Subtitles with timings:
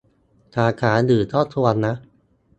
[0.55, 1.95] สาขาอื่นก็ชวนนะ